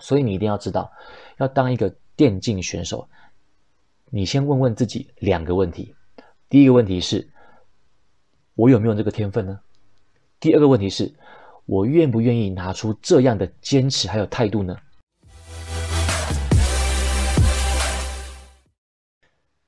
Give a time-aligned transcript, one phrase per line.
[0.00, 0.90] 所以你一定要知道，
[1.36, 3.08] 要当一个电竞选手，
[4.10, 5.94] 你先问问自己两个问题。
[6.48, 7.30] 第一个问题是，
[8.54, 9.60] 我有没有这个天分呢？
[10.40, 11.12] 第二个问题是，
[11.66, 14.76] 我愿不愿意拿出这样的坚持还有态度呢？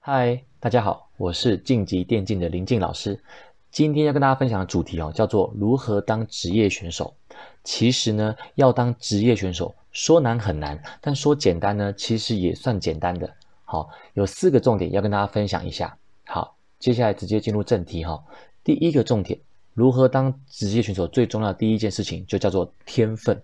[0.00, 3.22] 嗨，大家好，我是晋级电竞的林静老师。
[3.70, 7.14] 今天要跟大家分享的主题哦，叫做如何当职业选手。
[7.64, 13.32] 其实呢，要当职业选手，说难很难，但说简单呢，其实也算简单的。
[13.64, 15.96] 好，有四个重点要跟大家分享一下。
[16.24, 18.22] 好，接下来直接进入正题哈。
[18.64, 19.38] 第一个重点，
[19.74, 23.40] 如何当职业选手最重要的第一件事情就叫做天分。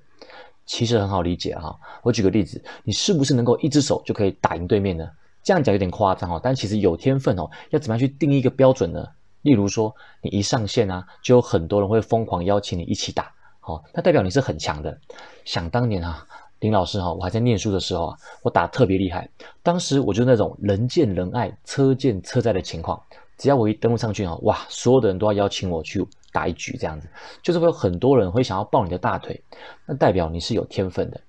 [0.66, 1.78] 其实很好理解哈。
[2.02, 5.08] 我举个例子，你是不是能够一只手就可以打赢对面呢？
[5.42, 9.06] 这样讲有点夸张哦，但其实有天分哦，要怎么样去定义一个标准呢？
[9.42, 13.32] 例如说，你一上线啊，就有很多人会疯狂邀请你一起打，
[13.68, 14.98] 哦，那代表你是很强的。
[15.44, 16.26] 想当年啊，
[16.60, 19.28] 林老师哈，我还在念书的时候啊，我打特别厉害。
[19.62, 23.00] 当时我就那种人见人爱、车见车载的情况，
[23.36, 27.08] 只要我一登录上去啊，哇，所有的人都要邀请我去打一局，这样子，
[27.42, 29.40] 就是会有很多人会想要抱你的大腿，
[29.86, 31.20] 那代表你是有天分的。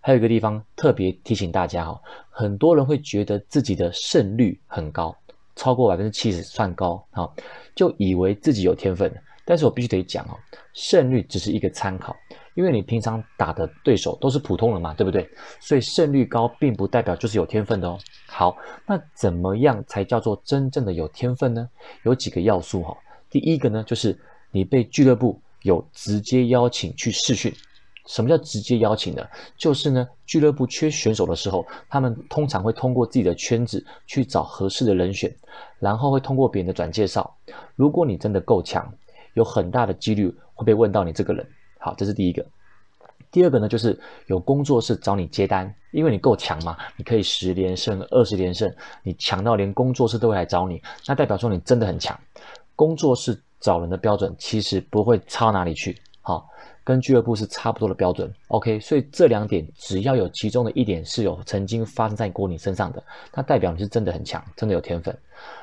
[0.00, 2.00] 还有一个地方特别提醒大家哈，
[2.30, 5.14] 很多人会觉得自己的胜率很高，
[5.56, 7.30] 超过百分之七十算高哈，
[7.74, 9.12] 就以为自己有天分。
[9.48, 10.36] 但是我必须得讲哦，
[10.74, 12.14] 胜率只是一个参考，
[12.52, 15.26] 因为你平常打的对手都是普通人嘛，对不对？
[15.58, 17.98] 所以胜率高并不代表就是有天分的哦。
[18.26, 18.54] 好，
[18.86, 21.66] 那怎么样才叫做真正的有天分呢？
[22.02, 22.94] 有几个要素哈。
[23.30, 24.18] 第一个呢，就是
[24.50, 27.50] 你被俱乐部有直接邀请去试训。
[28.04, 29.26] 什么叫直接邀请呢？
[29.56, 35.34] 就是呢，俱乐部缺选手的时候，他们通常会通过自己的圈子去找合适的人选，
[35.78, 37.34] 然后会通过别人的转介绍。
[37.76, 38.92] 如果你真的够强，
[39.38, 41.46] 有很大的几率会被问到你这个人。
[41.78, 42.44] 好，这是第一个。
[43.30, 48.70] 第二个呢，就是有工作室找你接单，因为你够强嘛，你可以十连胜、二十连胜，
[49.02, 52.18] 你强到连工作室都会来找你，那代表说你真的很强。
[52.76, 55.96] 工作室找人的标准其实不会差哪里去。
[56.20, 56.46] 好。
[56.84, 65.14] 跟俱乐部是差不多的标准，OK，所以这两点只要有其中的一点是有曾经发生在过你身上的，那代表你是真的很强，真的有天分。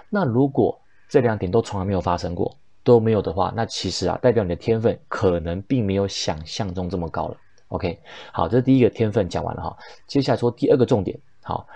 [0.07, 7.35] 那如果这两点都从来没有发生过，都没有的话，那其实啊，代表你的天分可能并没有想象中这么高了
[7.67, 7.99] ，OK。
[8.31, 11.67] 好，这是第一个天分讲完了哈，接下来说第二个重点，好，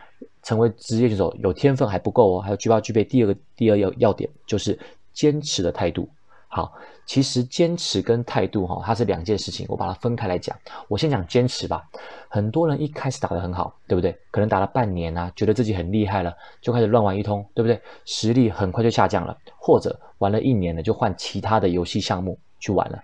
[0.44, 4.78] 成为职业选手有天分还不够哦，还有具不具备第二个第二要要点，就是
[5.12, 6.08] 坚持的态度。
[6.52, 6.74] 好，
[7.06, 10.58] 其实坚持跟态度哈，它是两件事情，我把它分开来讲。
[10.88, 11.88] 我先讲坚持吧。
[12.28, 14.12] 很多人一开始打得很好，对不对？
[14.32, 17.80] 可能打了半年啊，觉得自己很厉害了，就开始乱玩一通，对不对？
[18.06, 23.00] 实力很快就下降了，或者玩了一年了，就换其他的游戏项目去玩了。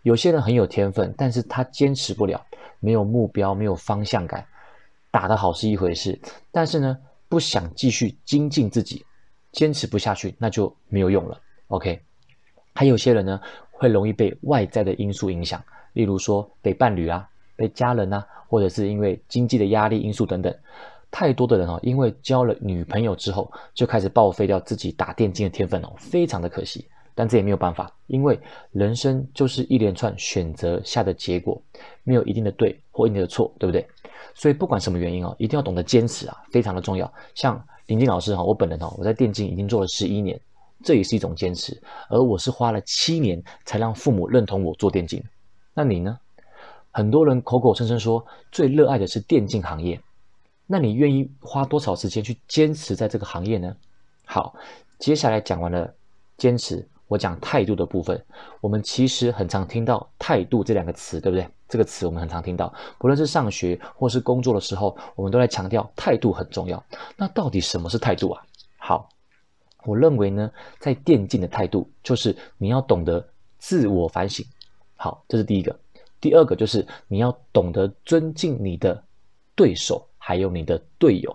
[0.00, 2.42] 有些人很有天分，但是他坚持不了，
[2.80, 4.42] 没有目标，没有方向感。
[5.10, 6.18] 打得好是一回事，
[6.50, 6.96] 但是呢，
[7.28, 9.04] 不想继续精进自己，
[9.52, 11.38] 坚持不下去，那就没有用了。
[11.66, 12.07] OK。
[12.78, 13.40] 还有些人呢，
[13.72, 15.60] 会容易被外在的因素影响，
[15.94, 20.54] 例如说被伴侣啊、被家人啊，或者是因为经济的压力因素等等。
[21.10, 26.86] 太多的人哦，因为交了女朋友之后，就开始报废掉自己打电竞的天分哦，非常的可惜。
[27.16, 28.38] 但这也没有办法，因为
[28.70, 31.60] 人生就是一连串选择下的结果，
[32.04, 33.84] 没有一定的对或一定的错，对不对？
[34.36, 37.12] 所以不管什么原因哦，一定要懂得坚持啊，非常的重要。
[37.34, 40.40] 像林静老师哈，我本人哈，我在电竞已经做了十一年。
[40.84, 45.22] 这也是一种坚持，而我是花了七年才让父母认同我做电竞。
[45.74, 46.18] 那你呢？
[46.90, 50.00] 很多人口口声声说最热爱的是电竞行业，
[50.66, 53.76] 那你愿意花多少时间去坚持在这个行业呢？
[54.24, 54.54] 好，
[54.98, 55.94] 接下来讲完了
[56.36, 58.20] 坚持，我讲态度的部分。
[58.60, 61.48] 我们其实很常听到“态度”这两个词，对不对？
[61.68, 66.82] 这个词我们很常听到，不论是上学或是工作的时候，我们都在强调态度很重要。
[67.16, 68.42] 那到底什么是态度啊？
[68.78, 69.08] 好。
[69.88, 73.26] 我认为呢，在电竞的态度就是你要懂得
[73.58, 74.44] 自我反省。
[74.96, 75.74] 好，这是第一个。
[76.20, 79.02] 第二个就是你要懂得尊敬你的
[79.54, 81.34] 对手，还有你的队友。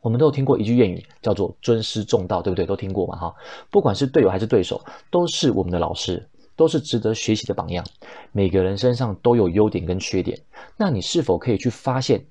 [0.00, 2.66] 我们都有听过一句谚语，叫做“尊师重道”，对不对？
[2.66, 3.16] 都听过嘛？
[3.16, 3.34] 哈，
[3.70, 7.84] 不管是队友还是对手，都是我们的老师，都是值得学习的榜样。
[8.32, 10.38] 每个人身上都有优点跟缺点，
[10.76, 12.24] 那你是否可以去发现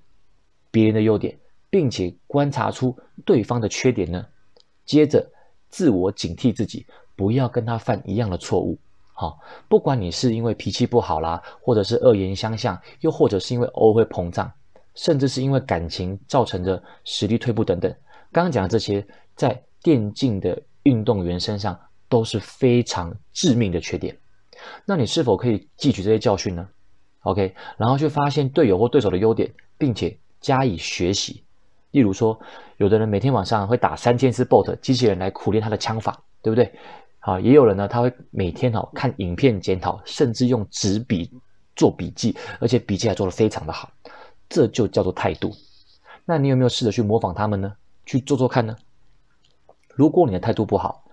[0.69, 1.37] 别人的优点，
[1.69, 4.25] 并且观察出对方的缺点呢？
[4.87, 5.29] 接着，
[5.69, 8.79] 自我警惕自己，不要跟他犯一样的错误。
[9.13, 14.51] 好，不管你是因为脾气不好啦，或者是恶言相向，又或者是因为偶尔会膨胀，
[14.95, 17.93] 甚至是因为感情造成的实力退步等等。
[18.31, 19.05] 刚刚讲的这些，
[19.35, 24.17] 在电竞的运动员身上都是非常致命的缺点。
[24.85, 26.67] 那你是否可以汲取这些教训呢
[27.21, 31.43] OK，然后去发现队友或对手的优点，并且加以学习。
[31.97, 32.39] 例如说，
[32.77, 36.71] 有的人每天晚上会打三千次 BOT 机器人来苦练他的枪法，对不对？
[37.17, 41.31] 好，也有人呢，他会每天哈看影片检讨，甚至用纸笔
[41.75, 43.89] 做笔记，而且笔记还做得非常的好，
[44.47, 45.51] 这就叫做态度。
[46.23, 47.73] 那你有没有试着去模仿他们呢？
[48.05, 48.75] 去做做看呢？
[49.95, 51.03] 如果你的态度不好，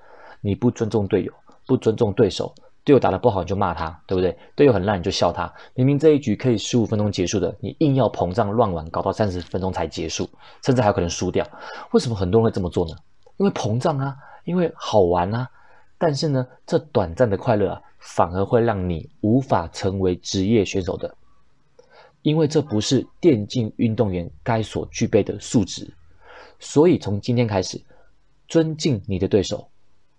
[0.42, 1.32] 你不尊重队友，
[1.66, 2.54] 不尊重对手，
[2.84, 4.36] 队友打得不好你就骂他，对不对？
[4.54, 5.52] 队友很烂你就笑他。
[5.74, 10.28] 明明这一局可以十五分钟结束的，你硬要膨胀乱玩，搞到三十分钟才结束，
[10.62, 11.46] 甚至还有可能输掉。
[11.92, 12.94] 为什么很多人会这么做呢？
[13.38, 14.14] 因为膨胀啊，
[14.44, 15.48] 因为好玩啊。
[15.96, 21.16] 但是呢，这短暂的快乐啊，反而会让你无法成为职业选手的，
[22.20, 25.90] 因为这不是电竞运动员该所具备的素质。
[26.58, 27.82] 所以从今天开始，
[28.48, 29.70] 尊敬你的对手，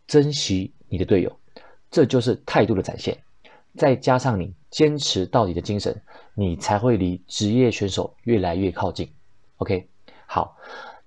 [0.07, 1.39] 珍惜你的队友，
[1.95, 3.23] 这就是态度的展现。
[3.77, 6.01] 再加上你坚持到底的精神，
[6.33, 9.09] 你才会离职业选手越来越靠近。
[9.59, 9.87] OK，
[10.25, 10.57] 好，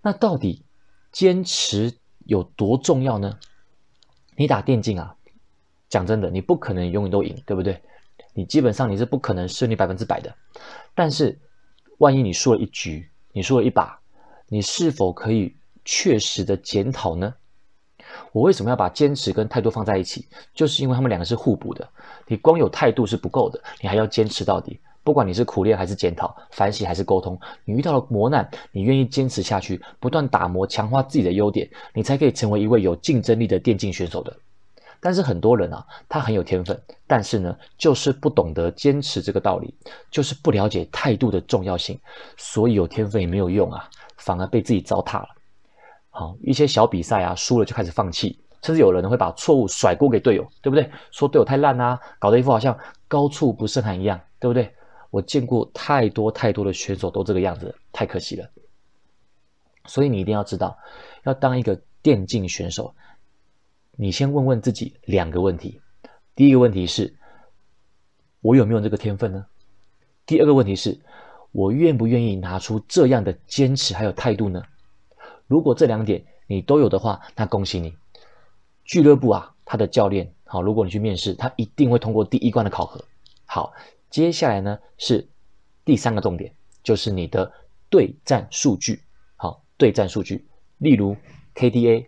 [0.00, 0.64] 那到底
[1.12, 1.94] 坚持
[2.24, 3.38] 有多重要呢？
[4.34, 5.14] 你打电竞啊，
[5.90, 7.82] 讲真的，你不可能永远都赢，对不对？
[8.32, 10.34] 你基本上你是不可能胜率百分之百的。
[10.94, 11.38] 但是，
[11.98, 14.00] 万一你输了一局，你输了一把，
[14.46, 15.54] 你是否可以
[15.84, 17.34] 确实的检讨呢？
[18.32, 20.26] 我为什么要把坚持跟态度放在一起？
[20.54, 21.88] 就是因为他们两个是互补的。
[22.26, 24.78] 你光有态度是不够的，你还要坚持到底。
[25.04, 34.36] 不管你是苦练还是检讨、反省还是沟通，你遇到了磨难，你愿意坚持下去，不断打磨、强化自己的优点，你才可以成为一位有竞争力的电竞选手的。
[35.00, 39.72] 但是很多人啊，他很有天分，但是呢，就是不懂得坚持这个道理，
[40.10, 41.98] 就是不了解态度的重要性，
[42.36, 43.88] 所以有天分也没有用啊，
[44.18, 45.28] 反而被自己糟蹋了。
[46.18, 50.90] 好，一些小比赛啊，输了就开始放弃，甚至有人会把错误甩锅给队友，对不对？
[51.12, 52.76] 说队友太烂啊，搞得一副好像
[53.06, 54.74] 高处不胜寒一样，对不对？
[55.10, 58.50] 我见过太多太多的选手都这个样子，太可惜了。
[59.86, 60.76] 所以你一定要知道，
[61.22, 62.92] 要当一个电竞选手，
[63.92, 65.80] 你先问问自己两个问题。
[66.34, 67.16] 第一个问题是，
[68.40, 69.46] 我有没有这个天分呢？
[70.26, 70.98] 第二个问题是，
[71.52, 74.60] 我愿不愿意拿出这样的坚持还有态度呢？
[75.48, 77.96] 如果这两点你都有的话，那恭喜你。
[78.84, 83.04] 俱乐部啊，他的教练好，如果你去面试，他一定会通过第一关的考核。
[83.44, 83.72] 好，
[84.08, 85.28] 接下来呢是
[85.84, 87.52] 第三个重点，就是你的
[87.90, 89.02] 对战数据。
[89.36, 90.46] 好，对战数据，
[90.78, 91.16] 例如
[91.54, 92.06] KDA、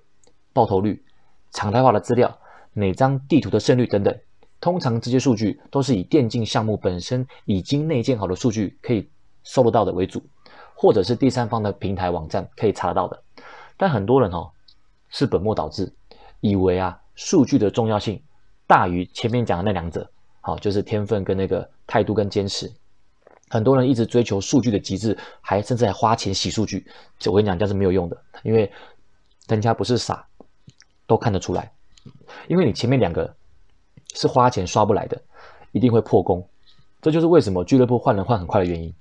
[0.52, 1.04] 爆头率、
[1.50, 2.38] 常态化的资料、
[2.72, 4.18] 每张地图的胜率等等。
[4.60, 9.08] 通常这些数据都是以电竞项目本身已经内建好的数据可以
[9.42, 10.22] 收得到的为主，
[10.80, 13.22] 或者是第三方的平台网站可以查得到的。
[13.76, 14.50] 但很多人哦
[15.10, 15.92] 是本末倒置，
[16.40, 18.18] 以为啊数据的重要性
[18.66, 20.10] 大于前面讲的那两者，
[20.40, 22.72] 好，就是天分跟那个态度跟坚持。
[23.50, 26.86] 很多人一直追求数据的极致，还甚至还花钱洗数据，
[27.26, 28.72] 我跟你讲这是没有用的，因为
[29.48, 30.26] 人家不是傻，
[31.06, 31.70] 都看得出来。
[32.48, 33.30] 因为你前面两个
[34.14, 35.20] 是花钱刷不来的，
[35.72, 36.48] 一定会破功。
[37.02, 38.94] 这就是为什么俱乐部换人换很快的原因。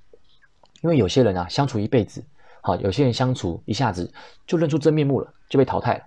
[0.80, 2.24] 因为有些人啊相处一辈子。
[2.62, 4.12] 好，有些人相处一下子
[4.46, 6.04] 就认出真面目了，就被淘汰了。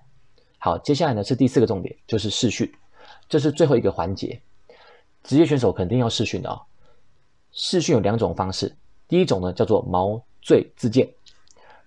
[0.59, 2.71] 好，接下来呢是第四个重点，就是视讯，
[3.27, 4.39] 这是最后一个环节。
[5.23, 6.61] 职业选手肯定要视讯的啊、哦。
[7.51, 8.75] 视讯有两种方式，
[9.07, 11.09] 第一种呢叫做毛遂自荐，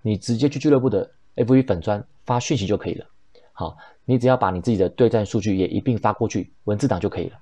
[0.02, 3.06] 你直接去俱乐部的 F V 粉专发讯息就可以了。
[3.52, 7.38] 好，你只要把你自己的对战数据也一并发过去，文字档就可以了。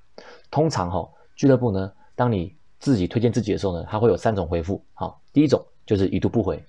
[0.51, 4.79] 通常哈、哦，俱乐部呢，当你自己推荐自己的时候呢，它会有三种回复。
[4.93, 6.63] 好，第一种就是已读不回。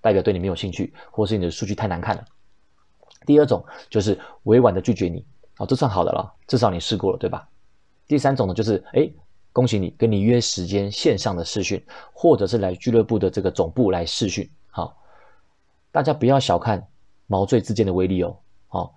[0.00, 2.24] 代表对你没有兴趣，或是你的数据太难看了。
[3.24, 5.24] 第二种就是委婉的拒绝你，
[5.58, 7.48] 哦，这算好的了，至少你试过了，对吧？
[8.08, 9.08] 第三种呢，就是哎，
[9.52, 11.80] 恭喜你，跟你约时间线上的试训，
[12.12, 14.50] 或者是来俱乐部的这个总部来试训。
[14.70, 14.96] 好，
[15.92, 16.84] 大家不要小看
[17.28, 18.36] 毛遂自荐的威力哦。
[18.66, 18.92] 好，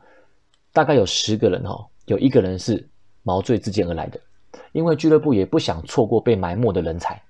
[0.72, 2.90] 大概有十个人哈，有一个人是
[3.22, 4.20] 毛遂自荐而来的，
[4.74, 7.22] 因为俱乐部也不想错过被埋没的人才。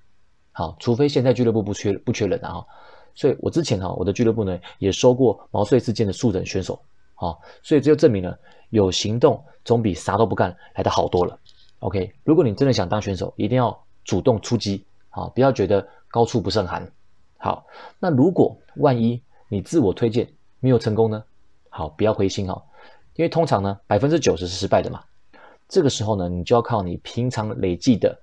[0.52, 2.66] 好，除非现在俱乐部不缺不缺人啊。
[3.16, 6.82] 所以我之前哈，我的俱乐部呢也收过毛遂自荐的素人选手，
[7.14, 8.36] 好，所以这就证明了
[8.72, 11.38] 有行动总比啥都不干来的好多了。
[11.80, 16.92] OK，如果你真的想当选手，一定要主动出击，好，不要觉得高处不胜寒。
[17.38, 17.68] 好，
[18.00, 20.28] 那如果万一你自我推荐
[20.60, 21.24] 没有成功呢？
[21.70, 22.64] 好，不要灰心哈，
[23.16, 25.04] 因为通常呢百分之九十是失败的嘛。
[25.74, 28.16] 这个时候呢，你就要靠你平常累积的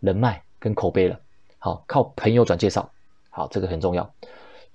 [0.00, 1.16] 人脉跟口碑了。
[1.60, 2.90] 好，靠朋友转介绍。
[3.30, 4.12] 好，这个很重要。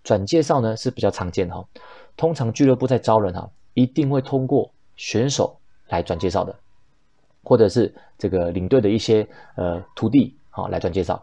[0.01, 1.67] 转介绍呢是比较常见的哈，
[2.15, 5.57] 通常俱乐部在招人哈，一定会通过选手
[5.89, 6.55] 来转介绍的，
[7.43, 11.21] 或者是这个领队的一些呃徒弟好来转介绍。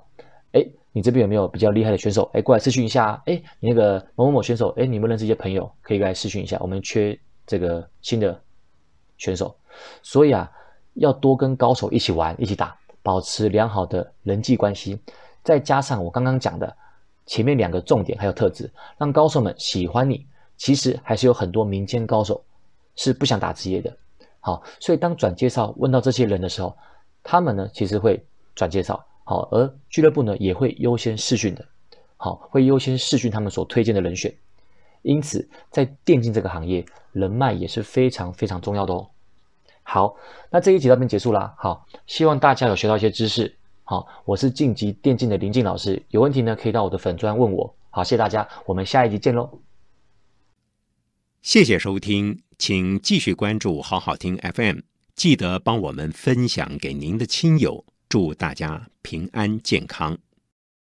[0.53, 0.63] 哎，
[0.93, 2.29] 你这边有没有比较厉害的选手？
[2.35, 3.23] 哎，过来咨询一下。
[3.25, 6.59] 哎，你那个某某某选手，哎，你们认识一些朋友，可以过来咨询一下。
[6.61, 8.39] 我们缺这个新的
[9.17, 9.57] 选手，
[10.03, 10.51] 所以啊，
[10.99, 14.99] 要多跟高手一起玩，一起打，保持良好的人际关系，
[15.43, 16.77] 再加上我刚刚讲的
[17.27, 20.27] 前面两个重点还有特质，让高手们喜欢你。
[20.57, 22.43] 其实还是有很多民间高手
[22.97, 23.97] 是不想打职业的。
[24.41, 26.77] 好，所以当转介绍问到这些人的时候，
[27.23, 28.21] 他们呢其实会
[28.57, 31.65] 转介绍，好，而俱乐部呢也会优先试训的，
[32.17, 34.35] 好，会优先试训他们所推荐的人选。
[35.03, 39.09] 因此，在电竞这个行业，人脉也是非常非常重要的哦。
[39.91, 40.15] 好，
[40.51, 41.55] 那这一集到这边结束啦。
[41.57, 43.57] 好，希望大家有学到一些知识。
[43.85, 47.75] 好，我是晋级电竞的林静老师，有问题呢可以到我的粉专问我。
[47.89, 49.49] 好，谢谢大家，我们下一集见喽。
[51.41, 54.81] 谢谢收听，请继续关注好好听 FM，
[55.15, 60.19] 记得帮我们分享给您的亲友，祝大家平安健康。